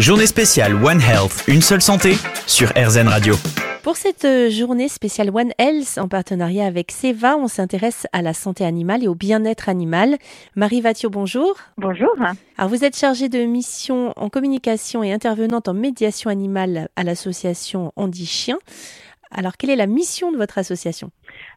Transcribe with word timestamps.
Journée 0.00 0.26
spéciale 0.26 0.82
One 0.82 1.02
Health, 1.02 1.44
une 1.46 1.60
seule 1.60 1.82
santé 1.82 2.14
sur 2.46 2.70
RZN 2.70 3.06
Radio. 3.06 3.34
Pour 3.82 3.98
cette 3.98 4.24
euh, 4.24 4.48
journée 4.48 4.88
spéciale 4.88 5.28
One 5.28 5.52
Health, 5.58 5.98
en 5.98 6.08
partenariat 6.08 6.64
avec 6.64 6.90
Seva, 6.90 7.36
on 7.36 7.48
s'intéresse 7.48 8.06
à 8.14 8.22
la 8.22 8.32
santé 8.32 8.64
animale 8.64 9.04
et 9.04 9.08
au 9.08 9.14
bien-être 9.14 9.68
animal. 9.68 10.16
Marie 10.56 10.80
Vatio, 10.80 11.10
bonjour. 11.10 11.54
Bonjour. 11.76 12.14
Alors, 12.56 12.70
vous 12.70 12.82
êtes 12.82 12.96
chargée 12.96 13.28
de 13.28 13.44
mission 13.44 14.14
en 14.16 14.30
communication 14.30 15.02
et 15.02 15.12
intervenante 15.12 15.68
en 15.68 15.74
médiation 15.74 16.30
animale 16.30 16.88
à 16.96 17.04
l'association 17.04 17.92
Andy 17.96 18.24
Chien. 18.24 18.56
Alors, 19.30 19.56
quelle 19.56 19.70
est 19.70 19.76
la 19.76 19.86
mission 19.86 20.32
de 20.32 20.36
votre 20.36 20.58
association? 20.58 21.10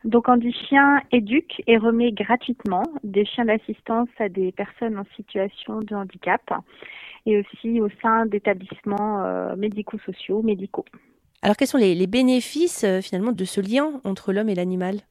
Donc, 0.04 0.30
Andy 0.30 0.54
Chien 0.54 1.02
éduque 1.12 1.62
et 1.66 1.78
remet 1.78 2.12
gratuitement 2.12 2.84
des 3.04 3.26
chiens 3.26 3.46
d'assistance 3.46 4.10
à 4.20 4.30
des 4.30 4.52
personnes 4.52 4.98
en 4.98 5.06
situation 5.16 5.80
de 5.80 5.96
handicap 5.96 6.42
et 7.26 7.40
aussi 7.40 7.82
au 7.82 7.90
sein 8.02 8.26
d'établissements 8.26 9.24
euh, 9.24 9.56
médico-sociaux, 9.56 10.42
médicaux. 10.42 10.86
Alors 11.42 11.58
quels 11.58 11.68
sont 11.68 11.78
les, 11.78 12.08
bénéfices 12.08 12.86
euh, 12.86 13.02
finalement 13.02 13.34
de 13.34 13.46
ce 13.46 13.60
lien 13.60 14.00
entre 14.06 14.32
l'homme 14.32 14.50
et 14.50 14.56
l'animal? 14.56 15.02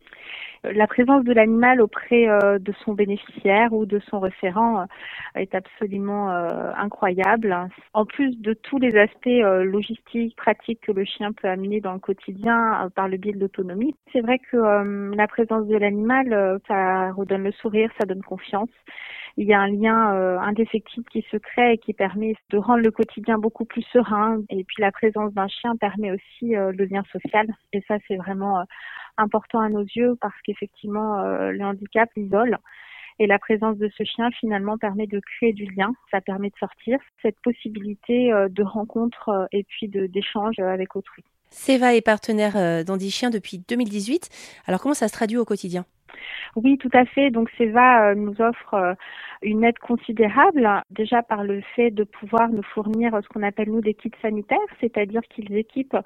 La 0.65 0.87
présence 0.87 1.25
de 1.25 1.33
l'animal 1.33 1.81
auprès 1.81 2.29
euh, 2.29 2.59
de 2.59 2.73
son 2.85 2.95
bénéficiaire 2.95 3.73
ou 3.73 3.87
de 3.87 3.99
son 4.11 4.21
référent 4.21 4.87
est 5.35 5.55
absolument 5.55 6.29
incroyable. 6.31 7.57
En 7.95 8.05
plus 8.05 8.41
de 8.41 8.53
tous 8.53 8.79
les 8.79 8.97
aspects 8.97 9.27
logistiques, 9.27 10.37
pratiques 10.37 10.81
que 10.83 10.93
le 10.93 11.05
chien 11.05 11.33
peut 11.33 11.49
amener 11.49 11.81
dans 11.81 11.95
le 11.95 11.99
quotidien 11.99 12.91
par 12.95 13.09
le 13.09 13.17
biais 13.17 13.33
de 13.33 13.41
l'autonomie, 13.41 13.95
c'est 14.13 14.21
vrai 14.21 14.39
que 14.39 15.15
la 15.15 15.27
présence 15.27 15.67
de 15.67 15.77
l'animal, 15.77 16.61
ça 16.69 17.13
redonne 17.13 17.45
le 17.45 17.53
sourire, 17.53 17.91
ça 17.99 18.07
donne 18.07 18.23
confiance 18.23 18.71
il 19.37 19.47
y 19.47 19.55
a 19.55 19.61
un 19.61 19.69
lien 19.69 20.15
euh, 20.15 20.39
indéfectible 20.39 21.07
qui 21.11 21.25
se 21.31 21.37
crée 21.37 21.75
et 21.75 21.79
qui 21.79 21.93
permet 21.93 22.35
de 22.51 22.59
rendre 22.59 22.83
le 22.83 22.91
quotidien 22.91 23.39
beaucoup 23.39 23.65
plus 23.65 23.83
serein. 23.93 24.43
Et 24.51 24.65
puis 24.65 24.77
la 24.81 24.93
présence 24.93 25.33
d'un 25.33 25.49
chien 25.49 25.77
permet 25.77 26.13
aussi 26.13 26.55
euh, 26.55 26.73
le 26.73 26.85
lien 26.85 27.03
social. 27.11 27.47
Et 27.73 27.83
ça, 27.89 27.97
c'est 28.07 28.17
vraiment 28.17 28.61
euh, 28.61 28.65
important 29.19 29.61
à 29.61 29.69
nos 29.69 29.83
yeux 29.83 30.17
parce 30.21 30.35
qu'effectivement, 30.45 31.23
le 31.23 31.65
handicap 31.65 32.09
isole. 32.17 32.59
Et 33.19 33.27
la 33.27 33.39
présence 33.39 33.77
de 33.77 33.91
ce 33.97 34.05
chien 34.05 34.31
finalement 34.41 34.79
permet 34.79 35.07
de 35.07 35.21
créer 35.21 35.53
du 35.53 35.67
lien, 35.67 35.93
ça 36.11 36.21
permet 36.21 36.49
de 36.49 36.57
sortir 36.59 36.99
cette 37.21 37.39
possibilité 37.41 38.33
de 38.49 38.63
rencontre 38.63 39.49
et 39.53 39.65
puis 39.65 39.89
d'échange 39.89 40.59
avec 40.59 40.97
autrui. 40.97 41.23
Seva 41.51 41.95
est 41.95 42.01
partenaire 42.01 42.85
d'Andy 42.85 43.11
Chien 43.11 43.29
depuis 43.29 43.63
2018. 43.69 44.31
Alors 44.67 44.81
comment 44.81 44.95
ça 44.95 45.09
se 45.09 45.13
traduit 45.13 45.37
au 45.37 45.45
quotidien? 45.45 45.85
Oui, 46.55 46.77
tout 46.77 46.91
à 46.93 47.07
fait. 47.07 47.31
Donc 47.31 47.51
Seva 47.57 48.11
euh, 48.11 48.15
nous 48.15 48.41
offre 48.41 48.75
euh, 48.75 48.95
une 49.41 49.65
aide 49.65 49.79
considérable, 49.79 50.69
déjà 50.91 51.23
par 51.23 51.45
le 51.45 51.63
fait 51.75 51.91
de 51.91 52.05
pouvoir 52.05 52.51
nous 52.51 52.63
fournir 52.63 53.19
ce 53.23 53.29
qu'on 53.29 53.43
appelle 53.43 53.71
nous 53.71 53.81
des 53.81 53.95
kits 53.95 54.11
sanitaires, 54.21 54.59
c'est-à-dire 54.81 55.23
qu'ils 55.31 55.57
équipent 55.57 55.97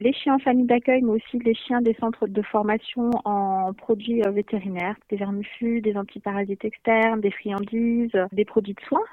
les 0.00 0.12
chiens 0.12 0.34
en 0.34 0.38
famille 0.40 0.66
d'accueil, 0.66 1.02
mais 1.02 1.12
aussi 1.12 1.38
les 1.38 1.54
chiens 1.54 1.80
des 1.80 1.94
centres 1.94 2.26
de 2.26 2.42
formation 2.42 3.10
en 3.24 3.72
produits 3.74 4.24
euh, 4.24 4.30
vétérinaires, 4.30 4.96
des 5.08 5.16
vermifuges, 5.16 5.82
des 5.82 5.96
antiparasites 5.96 6.64
externes, 6.64 7.20
des 7.20 7.30
friandises, 7.30 8.18
des 8.32 8.44
produits 8.44 8.74
de 8.74 8.80
soins. 8.88 9.04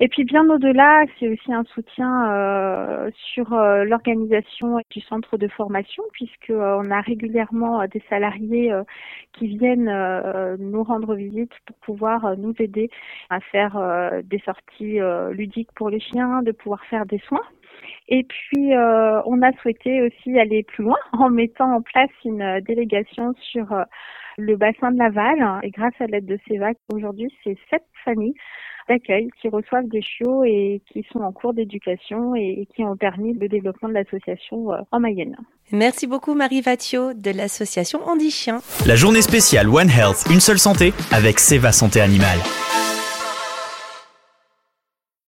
Et 0.00 0.06
puis 0.06 0.22
bien 0.22 0.48
au-delà, 0.48 1.04
c'est 1.18 1.28
aussi 1.28 1.52
un 1.52 1.64
soutien 1.64 2.30
euh, 2.30 3.10
sur 3.34 3.52
euh, 3.52 3.82
l'organisation 3.82 4.78
du 4.90 5.00
centre 5.00 5.36
de 5.36 5.48
formation, 5.48 6.04
puisque 6.12 6.50
euh, 6.50 6.80
on 6.84 6.90
a 6.92 7.00
régulièrement 7.00 7.84
des 7.86 8.02
salariés 8.08 8.72
qui 9.32 9.48
viennent 9.48 9.90
nous 10.58 10.82
rendre 10.84 11.14
visite 11.14 11.50
pour 11.66 11.76
pouvoir 11.78 12.36
nous 12.36 12.54
aider 12.60 12.90
à 13.28 13.40
faire 13.40 14.12
des 14.24 14.38
sorties 14.40 14.98
ludiques 15.30 15.70
pour 15.74 15.90
les 15.90 16.00
chiens, 16.00 16.42
de 16.42 16.52
pouvoir 16.52 16.84
faire 16.86 17.06
des 17.06 17.18
soins. 17.18 17.42
Et 18.08 18.24
puis, 18.24 18.72
on 18.74 19.42
a 19.42 19.52
souhaité 19.60 20.02
aussi 20.02 20.38
aller 20.38 20.62
plus 20.62 20.84
loin 20.84 20.96
en 21.12 21.30
mettant 21.30 21.72
en 21.72 21.82
place 21.82 22.10
une 22.24 22.60
délégation 22.60 23.34
sur 23.40 23.66
le 24.36 24.56
bassin 24.56 24.92
de 24.92 24.98
Laval. 24.98 25.60
Et 25.62 25.70
grâce 25.70 25.94
à 26.00 26.06
l'aide 26.06 26.26
de 26.26 26.38
CEVAC, 26.48 26.76
aujourd'hui, 26.92 27.32
c'est 27.44 27.56
sept 27.70 27.84
familles 28.04 28.34
d'accueil 28.88 29.28
qui 29.40 29.48
reçoivent 29.48 29.88
des 29.88 30.02
chiots 30.02 30.44
et 30.44 30.80
qui 30.92 31.06
sont 31.12 31.20
en 31.20 31.32
cours 31.32 31.54
d'éducation 31.54 32.34
et, 32.34 32.66
qui 32.74 32.84
ont 32.84 32.96
permis 32.96 33.34
le 33.34 33.48
développement 33.48 33.88
de 33.88 33.94
l'association 33.94 34.72
euh, 34.72 34.78
en 34.90 35.00
Mayenne. 35.00 35.36
Merci 35.70 36.06
beaucoup 36.06 36.34
Marie 36.34 36.62
Vatio 36.62 37.12
de 37.12 37.30
l'association 37.30 38.00
Andy 38.06 38.30
Chien. 38.30 38.60
La 38.86 38.96
journée 38.96 39.22
spéciale 39.22 39.68
One 39.68 39.90
Health, 39.90 40.24
une 40.30 40.40
seule 40.40 40.58
santé 40.58 40.92
avec 41.12 41.38
Seva 41.38 41.72
Santé 41.72 42.00
Animale. 42.00 42.38